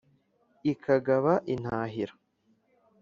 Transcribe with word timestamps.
Ikagaba 0.71 1.33
intahira. 1.53 2.13